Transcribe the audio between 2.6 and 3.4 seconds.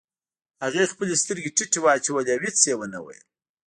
يې ونه ويل.